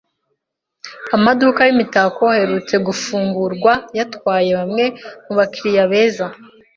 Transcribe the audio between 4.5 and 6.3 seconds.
bamwe mubakiriya beza.